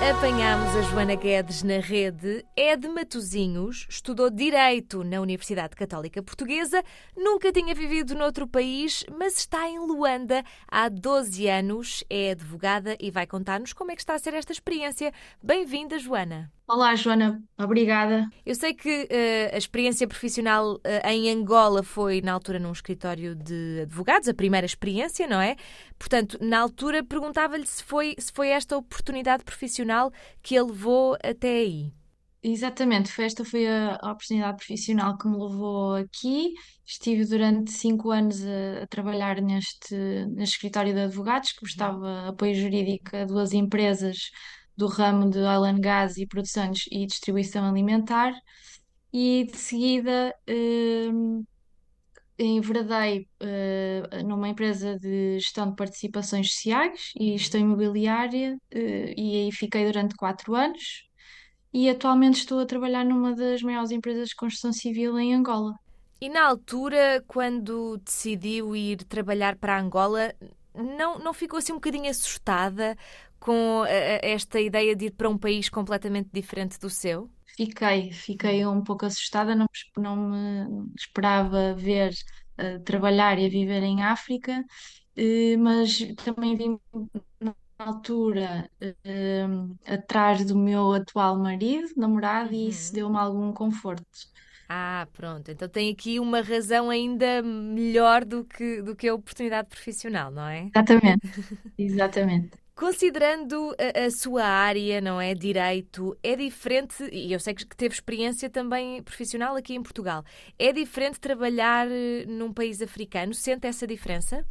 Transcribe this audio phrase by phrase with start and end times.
[0.00, 6.84] Apanhámos a Joana Guedes na rede, é de Matozinhos, estudou Direito na Universidade Católica Portuguesa,
[7.16, 13.10] nunca tinha vivido noutro país, mas está em Luanda há 12 anos, é advogada e
[13.10, 15.12] vai contar-nos como é que está a ser esta experiência.
[15.42, 16.50] Bem-vinda, Joana.
[16.68, 18.28] Olá, Joana, obrigada.
[18.44, 23.34] Eu sei que eh, a experiência profissional eh, em Angola foi, na altura, num escritório
[23.34, 25.56] de advogados, a primeira experiência, não é?
[25.98, 29.87] Portanto, na altura, perguntava-lhe se foi, se foi esta oportunidade profissional
[30.42, 31.92] que a levou até aí.
[32.42, 36.54] Exatamente, foi esta foi a, a oportunidade profissional que me levou aqui.
[36.86, 39.94] Estive durante cinco anos a, a trabalhar neste,
[40.28, 44.30] neste escritório de advogados, que prestava apoio jurídico a duas empresas
[44.76, 48.32] do ramo de oil and gas e produções e distribuição alimentar.
[49.12, 51.44] E de seguida hum,
[52.38, 59.52] enveredei eh, numa empresa de gestão de participações sociais e gestão imobiliária, eh, e aí
[59.52, 61.08] fiquei durante quatro anos.
[61.72, 65.74] E atualmente estou a trabalhar numa das maiores empresas de construção civil em Angola.
[66.20, 70.34] E na altura, quando decidiu ir trabalhar para Angola,
[70.74, 72.96] não, não ficou assim um bocadinho assustada
[73.40, 77.30] com esta ideia de ir para um país completamente diferente do seu?
[77.56, 82.12] Fiquei, fiquei um pouco assustada, não, me- não me esperava ver
[82.56, 84.64] eh, trabalhar e a viver em África,
[85.16, 86.78] eh, mas também vim
[87.40, 89.46] na altura eh,
[89.86, 92.94] atrás do meu atual marido, namorado, e isso Uhum.
[92.94, 94.04] deu-me algum conforto.
[94.68, 95.50] Ah, pronto.
[95.50, 100.46] Então tem aqui uma razão ainda melhor do que, do que a oportunidade profissional, não
[100.46, 100.70] é?
[100.74, 101.28] Exatamente,
[101.76, 102.58] exatamente.
[102.78, 105.34] Considerando a, a sua área, não é?
[105.34, 110.22] Direito, é diferente, e eu sei que teve experiência também profissional aqui em Portugal,
[110.56, 113.34] é diferente trabalhar eh, num país africano?
[113.34, 114.46] Sente essa diferença?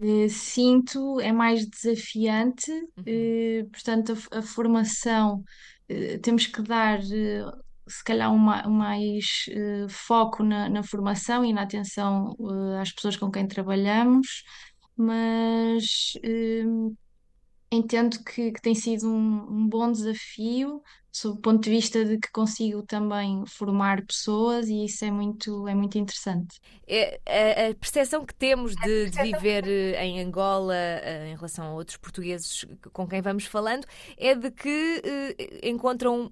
[0.00, 3.06] Eh, Sinto, é mais desafiante, Uhum.
[3.06, 5.42] eh, portanto, a, a formação,
[6.22, 9.24] temos que dar, se calhar, um, ma- mais
[9.88, 12.34] foco na, na formação e na atenção,
[12.80, 14.42] às pessoas com quem trabalhamos,
[14.96, 16.12] mas
[17.70, 22.18] entendo que, que tem sido um, um bom desafio, sob o ponto de vista de
[22.18, 26.60] que consigo também formar pessoas, e isso é muito, é muito interessante.
[26.86, 31.64] É, a, a percepção que temos de, de viver eh, em Angola eh, em relação
[31.66, 36.30] a outros portugueses com quem vamos falando é de que eh, encontram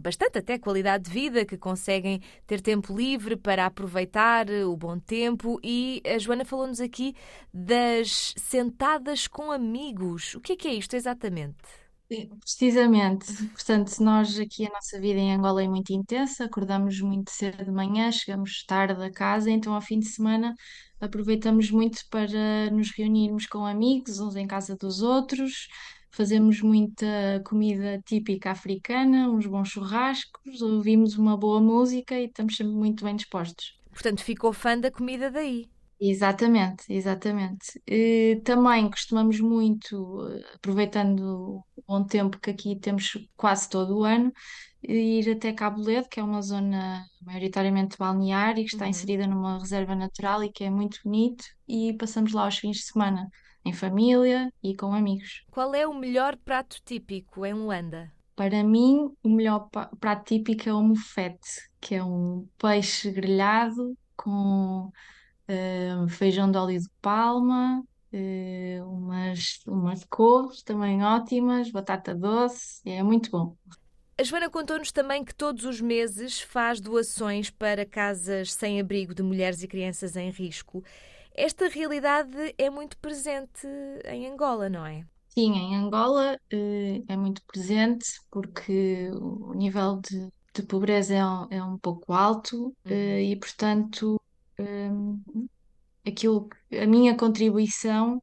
[0.00, 4.98] bastante até qualidade de vida, que conseguem ter tempo livre para aproveitar eh, o bom
[4.98, 7.14] tempo e a Joana falou-nos aqui
[7.52, 10.34] das sentadas com amigos.
[10.34, 11.56] O que é que é isto exatamente?
[12.40, 17.64] Precisamente, portanto, nós aqui a nossa vida em Angola é muito intensa, acordamos muito cedo
[17.64, 20.54] de manhã, chegamos tarde a casa, então ao fim de semana
[21.00, 25.66] aproveitamos muito para nos reunirmos com amigos, uns em casa dos outros,
[26.10, 32.74] fazemos muita comida típica africana, uns bons churrascos, ouvimos uma boa música e estamos sempre
[32.74, 33.78] muito bem dispostos.
[33.90, 35.68] Portanto, ficou fã da comida daí.
[35.98, 37.80] Exatamente, exatamente.
[37.86, 44.04] Eh, também costumamos muito, eh, aproveitando o bom tempo que aqui temos quase todo o
[44.04, 44.30] ano,
[44.82, 48.90] ir até Cabo Ledo, que é uma zona maioritariamente balnear e que está Uhum.
[48.90, 52.82] inserida numa reserva natural e que é muito bonito, e passamos lá os fins de
[52.84, 53.26] semana,
[53.66, 55.44] em família e com amigos.
[55.50, 58.12] Qual é o melhor prato típico em Luanda?
[58.36, 59.68] Para mim, o melhor
[59.98, 64.92] prato típico é o mofete, que é um peixe grelhado com
[65.48, 67.82] eh, feijão de óleo de palma,
[68.12, 73.56] eh, umas, umas couves também ótimas, batata doce, é muito bom.
[74.18, 79.22] A Joana contou-nos também que todos os meses faz doações para casas sem abrigo de
[79.22, 80.82] mulheres e crianças em risco.
[81.36, 83.66] Esta realidade é muito presente
[84.06, 85.06] em Angola, não é?
[85.28, 91.46] Sim, em Angola, eh, é muito presente porque o nível de, de pobreza é um,
[91.50, 93.30] é um pouco alto, eh, Uhum.
[93.32, 94.18] e, portanto,
[94.58, 94.88] eh,
[96.06, 98.22] aquilo, a minha contribuição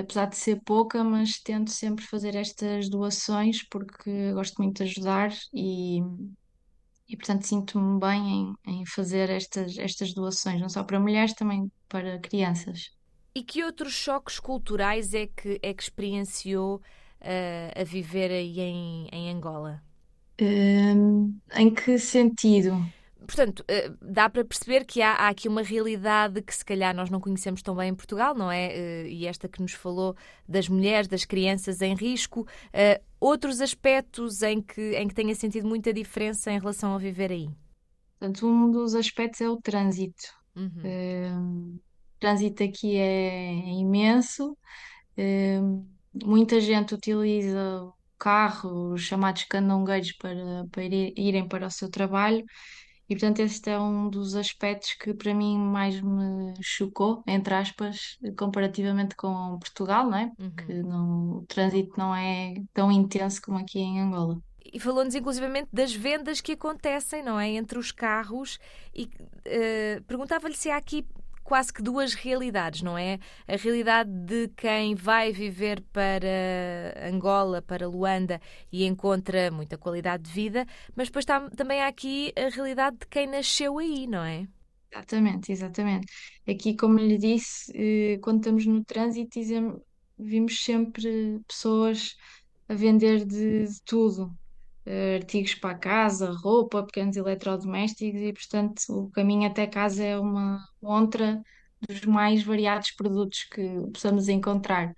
[0.00, 5.30] apesar de ser pouca, mas tento sempre fazer estas doações porque gosto muito de ajudar
[5.54, 6.00] e,
[7.08, 11.70] e portanto sinto-me bem em, em fazer estas, estas doações, não só para mulheres, também
[11.88, 12.90] para crianças.
[13.34, 16.80] E que outros choques culturais é que, é que experienciou
[17.20, 19.82] eh, a viver aí em, em Angola?
[20.40, 22.92] Hum, em que sentido?
[23.26, 27.10] Portanto, eh, dá para perceber que há, há aqui uma realidade que se calhar nós
[27.10, 28.72] não conhecemos tão bem em Portugal, não é?
[28.72, 30.16] Eh, E esta que nos falou
[30.48, 32.46] das mulheres, das crianças em risco.
[32.72, 37.32] Eh, Outros aspectos em que, em que tenha sentido muita diferença em relação a viver
[37.32, 37.48] aí?
[38.18, 40.24] Portanto, um dos aspectos é o trânsito.
[40.54, 41.76] Uhum.
[42.16, 44.56] o trânsito aqui é imenso.
[46.24, 51.90] muita gente utiliza o carro, os chamados candongueiros, para, para ir- irem para o seu
[51.90, 52.44] trabalho.
[53.08, 58.18] E, portanto, este é um dos aspectos que para mim mais me chocou, entre aspas,
[58.38, 60.32] comparativamente com Portugal, não é?
[60.36, 60.82] Porque Uhum.
[60.82, 64.40] não, o trânsito não é tão intenso como aqui em Angola.
[64.72, 67.50] E falou-nos inclusivamente das vendas que acontecem, não é?
[67.50, 68.58] Entre os carros.
[68.94, 69.08] E
[69.44, 71.06] eh, perguntava-lhe se há aqui
[71.46, 73.18] quase que duas realidades, não é?
[73.46, 76.28] A realidade de quem vai viver para
[77.08, 78.40] Angola, para Luanda
[78.72, 83.06] e encontra muita qualidade de vida, mas depois tam- também há aqui a realidade de
[83.06, 84.46] quem nasceu aí, não é?
[84.92, 86.06] Exatamente, exatamente.
[86.48, 89.38] Aqui, como lhe disse, eh, quando estamos no trânsito,
[90.18, 92.16] vimos sempre pessoas
[92.68, 94.36] a vender de, de tudo,
[95.16, 100.58] artigos para a casa, roupa, pequenos eletrodomésticos, e portanto o caminho até casa é uma
[100.80, 101.42] montra
[101.88, 103.62] dos mais variados produtos que
[103.92, 104.94] possamos encontrar.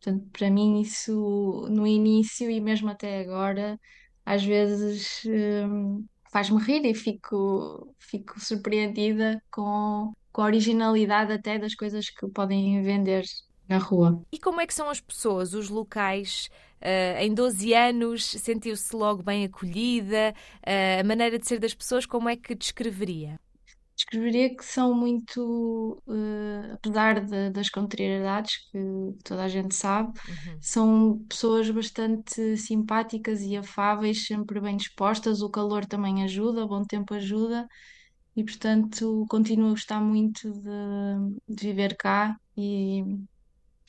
[0.00, 3.78] Portanto, para mim, isso no início e mesmo até agora,
[4.24, 11.74] às vezes hum, faz-me rir e fico, fico surpreendida com, com a originalidade até das
[11.74, 13.24] coisas que podem vender
[13.68, 14.22] na rua.
[14.30, 16.48] E como é que são as pessoas, os locais?
[16.80, 20.34] Eh, em 12 anos sentiu-se logo bem acolhida?
[20.64, 23.38] Eh, a maneira de ser das pessoas, como é que descreveria?
[23.96, 28.78] Descreveria que são muito, eh, apesar de- das contrariedades que
[29.24, 30.60] toda a gente sabe, Uhum.
[30.60, 35.40] são pessoas bastante simpáticas e afáveis, sempre bem dispostas.
[35.40, 37.66] O calor também ajuda, o bom tempo ajuda,
[38.36, 40.70] e portanto continuo a gostar muito de,
[41.48, 43.02] de viver cá e,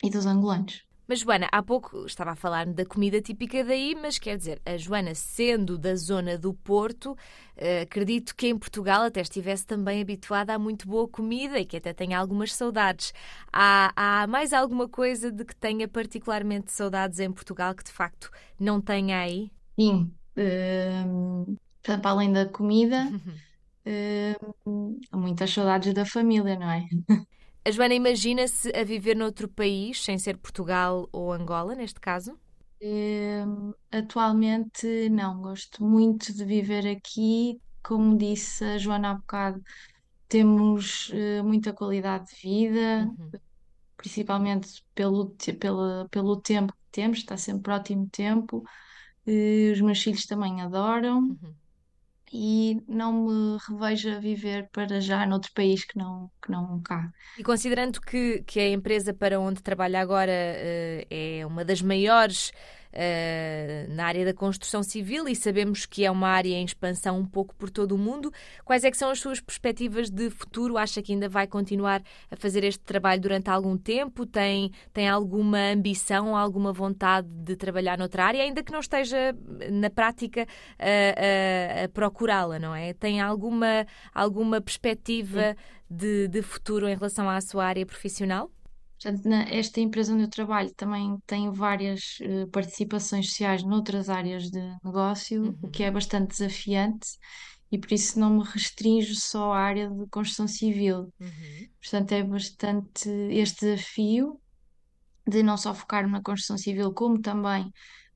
[0.04, 0.87] e dos angolanos.
[1.10, 4.76] Mas, Joana, há pouco estava a falar da comida típica daí, mas quer dizer, a
[4.76, 7.16] Joana, sendo da zona do Porto,
[7.56, 11.78] eh, acredito que em Portugal até estivesse também habituada a muito boa comida e que
[11.78, 13.14] até tenha algumas saudades.
[13.50, 18.30] Há, há mais alguma coisa de que tenha particularmente saudades em Portugal que de facto
[18.60, 19.50] não tenha aí?
[19.78, 23.08] Sim, hum, para além da comida,
[23.86, 26.86] hum, há muitas saudades da família, não é?
[27.68, 32.34] A Joana imagina-se a viver noutro país, sem ser Portugal ou Angola, neste caso?
[33.92, 37.60] Atualmente não, gosto muito de viver aqui.
[37.82, 39.62] Como disse a Joana há bocado,
[40.26, 43.30] temos eh, muita qualidade de vida, Uhum,
[43.98, 48.64] principalmente pelo, pela, pelo tempo que temos, está sempre ótimo tempo.
[49.26, 51.54] Eh, os meus filhos também adoram uhum.
[52.32, 57.10] E não me revejo a viver para já noutro país que não, que não cá.
[57.38, 62.52] E considerando que, que a empresa para onde trabalha agora eh, é uma das maiores
[63.00, 67.24] eh, na área da construção civil e sabemos que é uma área em expansão um
[67.24, 68.32] pouco por todo o mundo,
[68.64, 70.76] quais é que são as suas perspectivas de futuro?
[70.76, 74.26] Acha que ainda vai continuar a fazer este trabalho durante algum tempo?
[74.26, 79.32] Tem, tem alguma ambição, alguma vontade de trabalhar noutra área, ainda que não esteja
[79.70, 80.44] na prática
[80.78, 82.92] a, a- a procurá-la, não é?
[82.94, 85.54] Tem alguma, alguma perspectiva
[85.88, 88.50] de, de futuro em relação à sua área profissional?
[89.00, 94.50] Portanto, na- esta empresa onde eu trabalho também tem várias eh, participações sociais noutras áreas
[94.50, 97.08] de negócio, o que Uhum, é bastante desafiante
[97.70, 101.12] e por isso não me restringo só à área de construção civil.
[101.20, 101.70] uhum.
[101.82, 104.40] Portanto, é bastante este desafio
[105.26, 107.70] de não só focar na construção civil, como também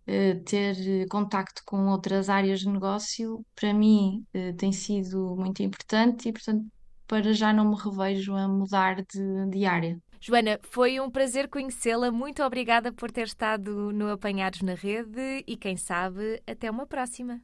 [0.07, 5.63] eh, ter eh, contacto com outras áreas de negócio, para mim eh, tem sido muito
[5.63, 6.67] importante e, portanto,
[7.07, 9.99] para já não me revejo a mudar de, de área.
[10.25, 12.13] Joana, foi um prazer conhecê-la.
[12.13, 17.41] Muito obrigada por ter estado no Apanhados na Rede e, quem sabe, até uma próxima.